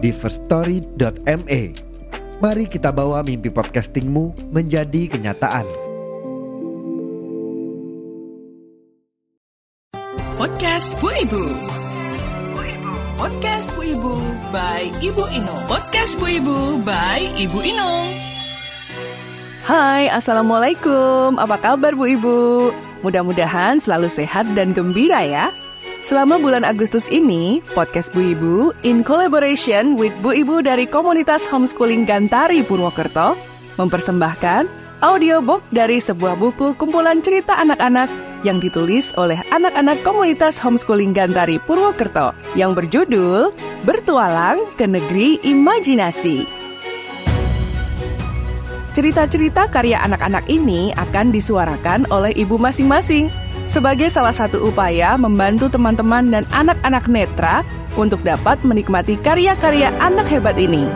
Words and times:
di 0.00 0.10
firststory.me. 0.10 1.62
Mari 2.40 2.64
kita 2.72 2.88
bawa 2.88 3.20
mimpi 3.20 3.52
podcastingmu 3.52 4.48
menjadi 4.48 5.12
kenyataan. 5.12 5.68
Podcast 10.40 10.96
Bu 11.04 11.08
Ibu. 11.12 11.44
Podcast 13.20 13.68
Bu 13.76 13.84
Ibu 13.84 14.14
by 14.48 14.82
Ibu 15.04 15.24
Inung. 15.36 15.62
Podcast 15.68 16.16
Bu 16.16 16.24
Ibu 16.32 16.80
by 16.80 17.20
Ibu 17.36 17.58
Inung. 17.60 18.08
Hai, 19.68 20.08
Assalamualaikum. 20.08 21.36
Apa 21.36 21.60
kabar 21.60 21.92
Bu 21.92 22.08
Ibu? 22.08 22.72
Mudah-mudahan 23.04 23.84
selalu 23.84 24.08
sehat 24.08 24.48
dan 24.56 24.72
gembira 24.72 25.20
ya. 25.20 25.52
Selama 26.00 26.40
bulan 26.40 26.64
Agustus 26.64 27.12
ini, 27.12 27.60
podcast 27.76 28.08
Bu 28.16 28.32
Ibu 28.32 28.54
in 28.88 29.04
collaboration 29.04 30.00
with 30.00 30.16
Bu 30.24 30.32
Ibu 30.32 30.64
dari 30.64 30.88
komunitas 30.88 31.44
homeschooling 31.44 32.08
Gantari 32.08 32.64
Purwokerto 32.64 33.36
mempersembahkan 33.76 34.64
audiobook 35.04 35.60
dari 35.68 36.00
sebuah 36.00 36.40
buku 36.40 36.72
kumpulan 36.80 37.20
cerita 37.20 37.60
anak-anak 37.60 38.08
yang 38.48 38.56
ditulis 38.64 39.12
oleh 39.20 39.36
anak-anak 39.52 40.00
komunitas 40.00 40.56
homeschooling 40.56 41.12
Gantari 41.12 41.60
Purwokerto 41.60 42.32
yang 42.56 42.72
berjudul 42.72 43.52
Bertualang 43.84 44.64
ke 44.80 44.88
Negeri 44.88 45.36
Imajinasi. 45.44 46.48
Cerita-cerita 48.96 49.68
karya 49.68 50.00
anak-anak 50.00 50.48
ini 50.48 50.96
akan 50.96 51.28
disuarakan 51.28 52.08
oleh 52.08 52.32
ibu 52.40 52.56
masing-masing 52.56 53.28
sebagai 53.70 54.10
salah 54.10 54.34
satu 54.34 54.66
upaya 54.66 55.14
membantu 55.14 55.70
teman-teman 55.70 56.26
dan 56.26 56.42
anak-anak 56.50 57.06
netra 57.06 57.62
untuk 57.94 58.18
dapat 58.26 58.58
menikmati 58.66 59.14
karya-karya 59.22 59.94
anak 60.02 60.26
hebat 60.26 60.58
ini. 60.58 60.90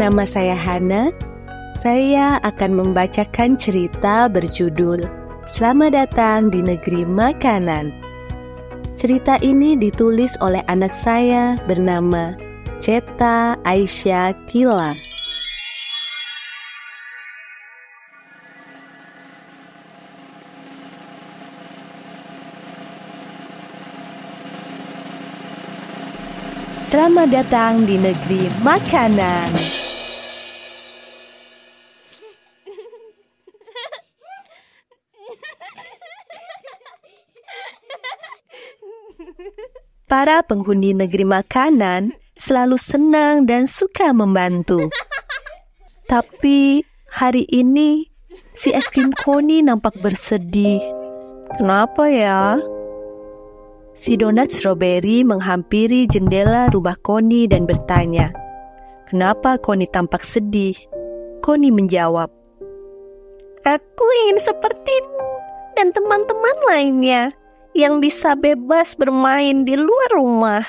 Nama 0.00 0.24
saya 0.24 0.56
Hana. 0.56 1.29
Saya 1.80 2.36
akan 2.44 2.76
membacakan 2.76 3.56
cerita 3.56 4.28
berjudul 4.28 5.00
Selamat 5.48 5.96
datang 5.96 6.52
di 6.52 6.60
negeri 6.60 7.08
makanan. 7.08 7.88
Cerita 8.92 9.40
ini 9.40 9.80
ditulis 9.80 10.36
oleh 10.44 10.60
anak 10.68 10.92
saya 11.00 11.56
bernama 11.64 12.36
Ceta 12.84 13.56
Aisyah 13.64 14.36
Kila. 14.44 14.92
Selamat 26.84 27.32
datang 27.32 27.88
di 27.88 27.96
negeri 27.96 28.52
makanan. 28.60 29.89
Para 40.10 40.42
penghuni 40.42 40.90
negeri 40.90 41.22
makanan 41.22 42.10
selalu 42.34 42.74
senang 42.74 43.46
dan 43.46 43.70
suka 43.70 44.10
membantu. 44.10 44.90
Tapi 46.10 46.82
hari 47.14 47.46
ini 47.46 48.10
si 48.50 48.74
es 48.74 48.90
krim 48.90 49.14
Koni 49.22 49.62
nampak 49.62 49.94
bersedih. 50.02 50.82
Kenapa 51.54 52.10
ya? 52.10 52.58
Si 53.94 54.18
donat 54.18 54.50
strawberry 54.50 55.22
menghampiri 55.22 56.10
jendela 56.10 56.66
rumah 56.74 56.98
Koni 57.06 57.46
dan 57.46 57.70
bertanya, 57.70 58.34
"Kenapa 59.06 59.62
Koni 59.62 59.86
tampak 59.86 60.26
sedih?" 60.26 60.74
Koni 61.38 61.70
menjawab, 61.70 62.34
"Aku 63.62 64.06
ingin 64.26 64.42
sepertimu 64.42 65.22
dan 65.78 65.94
teman-teman 65.94 66.56
lainnya 66.66 67.30
yang 67.76 68.02
bisa 68.02 68.34
bebas 68.34 68.94
bermain 68.98 69.62
di 69.62 69.74
luar 69.78 70.10
rumah." 70.14 70.64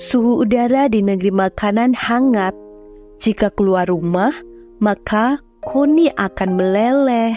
Suhu 0.00 0.48
udara 0.48 0.88
di 0.88 1.04
negeri 1.04 1.28
makanan 1.28 1.92
hangat. 1.92 2.56
Jika 3.20 3.52
keluar 3.52 3.84
rumah, 3.84 4.32
maka 4.80 5.44
Koni 5.60 6.08
akan 6.16 6.56
meleleh. 6.56 7.36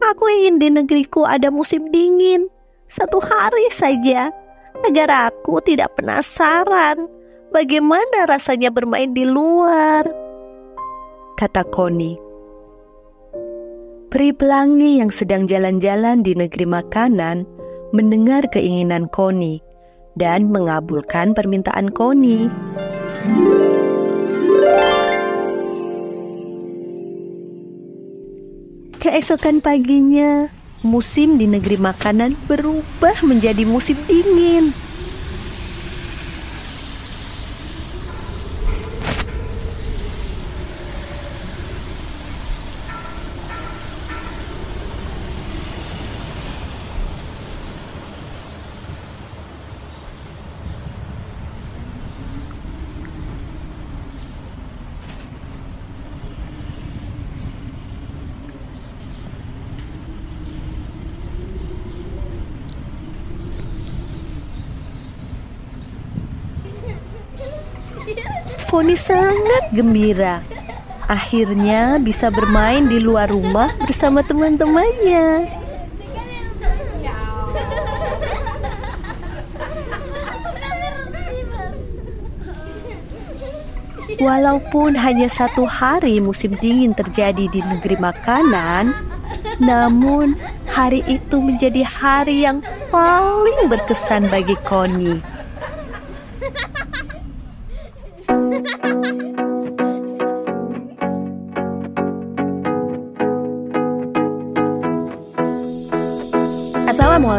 Aku 0.00 0.24
ingin 0.32 0.56
di 0.56 0.72
negeriku 0.72 1.28
ada 1.28 1.52
musim 1.52 1.92
dingin, 1.92 2.48
satu 2.88 3.20
hari 3.20 3.68
saja, 3.68 4.32
agar 4.88 5.28
aku 5.28 5.60
tidak 5.60 5.92
penasaran 6.00 7.04
bagaimana 7.52 8.24
rasanya 8.24 8.72
bermain 8.72 9.12
di 9.12 9.28
luar. 9.28 10.08
Kata 11.36 11.68
Koni. 11.68 12.25
Peri 14.06 14.30
pelangi 14.30 15.02
yang 15.02 15.10
sedang 15.10 15.50
jalan-jalan 15.50 16.22
di 16.22 16.38
negeri 16.38 16.62
makanan 16.62 17.42
mendengar 17.90 18.46
keinginan 18.54 19.10
Koni 19.10 19.58
dan 20.14 20.46
mengabulkan 20.46 21.34
permintaan 21.34 21.90
Koni. 21.90 22.46
Keesokan 29.02 29.58
paginya, 29.58 30.54
musim 30.86 31.34
di 31.34 31.50
negeri 31.50 31.74
makanan 31.74 32.38
berubah 32.46 33.18
menjadi 33.26 33.66
musim 33.66 33.98
dingin. 34.06 34.70
Poni 68.66 68.94
sangat 68.94 69.70
gembira. 69.74 70.42
Akhirnya 71.06 72.02
bisa 72.02 72.34
bermain 72.34 72.86
di 72.86 72.98
luar 72.98 73.30
rumah 73.30 73.70
bersama 73.86 74.26
teman-temannya. 74.26 75.46
Walaupun 84.16 84.96
hanya 84.96 85.28
satu 85.28 85.68
hari 85.68 86.22
musim 86.24 86.56
dingin 86.56 86.96
terjadi 86.96 87.46
di 87.52 87.60
negeri 87.60 88.00
makanan, 88.00 88.96
namun 89.60 90.34
hari 90.64 91.04
itu 91.04 91.36
menjadi 91.38 91.84
hari 91.84 92.48
yang 92.48 92.64
paling 92.88 93.68
berkesan 93.68 94.26
bagi 94.32 94.56
Koni. 94.64 95.35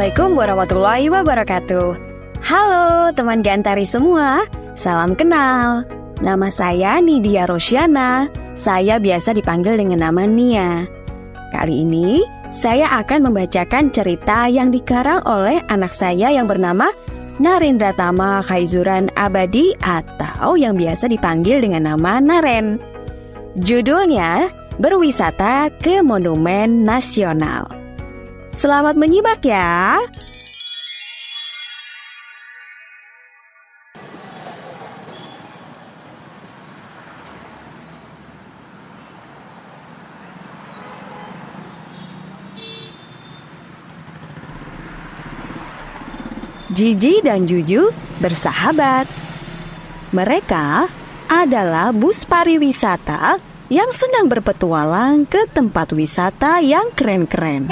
Assalamualaikum 0.07 0.39
warahmatullahi 0.39 1.07
wabarakatuh. 1.11 1.87
Halo 2.39 3.11
teman 3.11 3.43
Gantari 3.43 3.83
semua, 3.83 4.47
salam 4.71 5.11
kenal. 5.19 5.83
Nama 6.23 6.47
saya 6.47 7.03
Nidia 7.03 7.43
Rosyana. 7.43 8.31
Saya 8.55 9.03
biasa 9.03 9.35
dipanggil 9.35 9.75
dengan 9.75 10.07
nama 10.07 10.23
Nia. 10.23 10.87
Kali 11.51 11.83
ini 11.83 12.23
saya 12.55 12.87
akan 13.03 13.27
membacakan 13.27 13.91
cerita 13.91 14.47
yang 14.47 14.71
dikarang 14.71 15.27
oleh 15.27 15.59
anak 15.67 15.91
saya 15.91 16.31
yang 16.31 16.47
bernama 16.47 16.87
Narendra 17.43 17.91
Tama 17.91 18.39
Khaizuran 18.47 19.11
Abadi 19.19 19.75
atau 19.83 20.55
yang 20.55 20.79
biasa 20.79 21.11
dipanggil 21.11 21.59
dengan 21.59 21.83
nama 21.83 22.23
Naren. 22.23 22.79
Judulnya 23.59 24.55
Berwisata 24.79 25.67
ke 25.83 25.99
Monumen 25.99 26.87
Nasional. 26.87 27.76
Selamat 28.57 28.97
menyimak 28.97 29.45
ya. 29.45 30.01
Jiji 46.73 47.21
dan 47.21 47.45
Juju 47.45 47.93
bersahabat. 48.17 49.05
Mereka 50.09 50.89
adalah 51.29 51.93
bus 51.93 52.25
pariwisata 52.25 53.37
yang 53.67 53.91
sedang 53.91 54.31
berpetualang 54.31 55.27
ke 55.27 55.43
tempat 55.51 55.91
wisata 55.91 56.63
yang 56.63 56.87
keren-keren. 56.95 57.67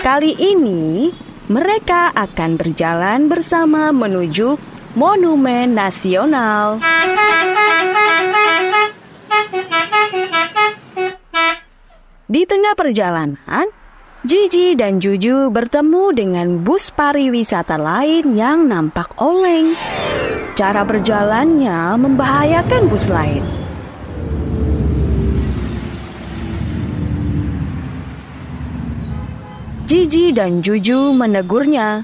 Kali 0.00 0.32
ini, 0.40 1.12
mereka 1.52 2.14
akan 2.16 2.56
berjalan 2.56 3.28
bersama 3.28 3.92
menuju 3.92 4.56
Monumen 4.96 5.76
Nasional. 5.76 6.80
Di 12.26 12.42
tengah 12.48 12.74
perjalanan, 12.74 13.68
Jiji 14.26 14.74
dan 14.74 14.98
Juju 14.98 15.54
bertemu 15.54 16.10
dengan 16.10 16.58
bus 16.66 16.90
pariwisata 16.90 17.78
lain 17.78 18.34
yang 18.34 18.66
nampak 18.66 19.14
oleng. 19.22 19.78
Cara 20.58 20.82
berjalannya 20.82 21.94
membahayakan 21.94 22.90
bus 22.90 23.06
lain. 23.06 23.46
Jiji 29.86 30.34
dan 30.34 30.58
Juju 30.58 31.14
menegurnya. 31.14 32.02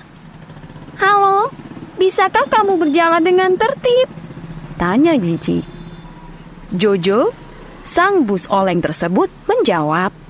Halo, 1.03 1.51
bisakah 1.99 2.47
kamu 2.47 2.79
berjalan 2.87 3.27
dengan 3.27 3.59
tertib? 3.59 4.07
Tanya 4.79 5.19
Jiji. 5.19 5.67
Jojo, 6.71 7.35
sang 7.83 8.23
bus 8.31 8.47
oleng 8.47 8.79
tersebut 8.79 9.27
menjawab. 9.51 10.22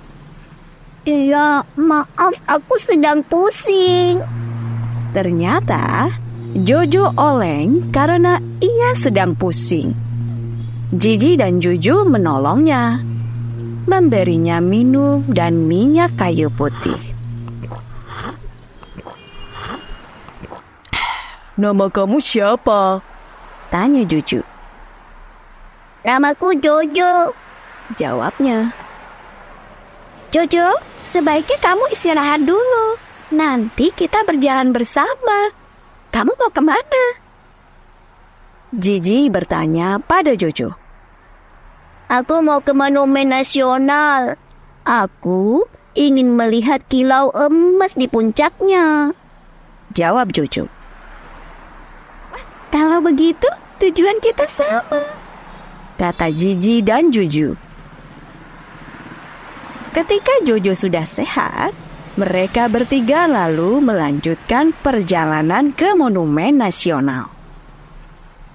Iya, 1.03 1.67
maaf 1.75 2.35
aku 2.47 2.79
sedang 2.79 3.27
pusing. 3.27 4.23
Ternyata 5.11 6.15
Jojo 6.55 7.11
oleng 7.19 7.91
karena 7.91 8.39
ia 8.63 8.95
sedang 8.95 9.35
pusing. 9.35 9.99
Jiji 10.95 11.35
dan 11.35 11.59
Juju 11.59 12.07
menolongnya, 12.07 13.03
memberinya 13.91 14.63
minum 14.63 15.27
dan 15.27 15.67
minyak 15.67 16.15
kayu 16.15 16.47
putih. 16.55 17.01
Nama 21.59 21.87
kamu 21.91 22.23
siapa? 22.23 23.03
Tanya 23.75 24.07
Juju. 24.07 24.47
Namaku 26.07 26.63
Jojo. 26.63 27.35
Jawabnya. 27.99 28.71
Jojo, 30.33 30.92
sebaiknya 31.07 31.59
kamu 31.63 31.91
istirahat 31.95 32.43
dulu. 32.45 32.99
Nanti 33.33 33.89
kita 33.93 34.23
berjalan 34.29 34.77
bersama. 34.77 35.53
Kamu 36.13 36.37
mau 36.37 36.53
ke 36.53 36.61
mana? 36.61 37.05
Jiji 38.73 39.33
bertanya 39.33 40.01
pada 40.01 40.37
Jojo. 40.37 40.77
Aku 42.13 42.45
mau 42.45 42.61
ke 42.61 42.77
Monumen 42.77 43.33
Nasional. 43.33 44.37
Aku 44.85 45.65
ingin 45.97 46.37
melihat 46.37 46.85
kilau 46.89 47.33
emas 47.33 47.97
di 47.97 48.05
puncaknya. 48.09 49.17
Jawab 49.97 50.33
Jojo. 50.33 50.69
Kalau 52.73 53.05
begitu, 53.05 53.49
tujuan 53.81 54.21
kita 54.25 54.49
sama. 54.49 55.05
Kata 56.01 56.33
Jiji 56.33 56.81
dan 56.81 57.13
Juju. 57.13 57.72
Ketika 59.93 60.33
Jojo 60.49 60.73
sudah 60.73 61.05
sehat, 61.05 61.77
mereka 62.17 62.65
bertiga 62.73 63.29
lalu 63.29 63.85
melanjutkan 63.85 64.73
perjalanan 64.73 65.69
ke 65.69 65.93
Monumen 65.93 66.57
Nasional. 66.57 67.29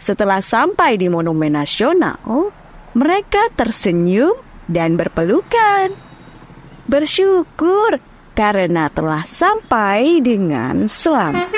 Setelah 0.01 0.41
sampai 0.41 0.97
di 0.97 1.05
Monumen 1.13 1.53
Nasional, 1.53 2.49
mereka 2.97 3.53
tersenyum 3.53 4.33
dan 4.65 4.97
berpelukan. 4.97 5.93
Bersyukur 6.89 8.01
karena 8.33 8.89
telah 8.89 9.21
sampai 9.21 10.17
dengan 10.25 10.89
selamat. 10.89 11.53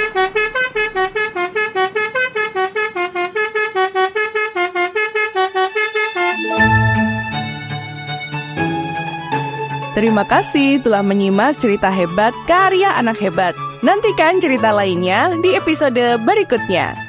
Terima 10.00 10.24
kasih 10.24 10.80
telah 10.80 11.04
menyimak 11.04 11.60
cerita 11.60 11.92
hebat 11.92 12.32
karya 12.48 12.96
anak 12.96 13.20
hebat. 13.20 13.52
Nantikan 13.84 14.40
cerita 14.40 14.72
lainnya 14.72 15.36
di 15.44 15.60
episode 15.60 16.24
berikutnya. 16.24 17.09